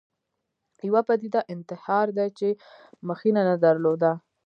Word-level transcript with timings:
یوه 0.87 1.01
پدیده 1.07 1.41
انتحار 1.53 2.07
دی 2.17 2.27
چې 2.39 2.47
مخینه 3.07 3.41
نه 3.49 3.55
درلوده 3.65 4.11